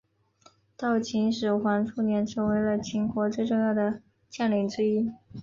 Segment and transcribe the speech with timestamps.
[0.75, 5.11] 到秦始皇初年成为了秦国最重要的将领之一。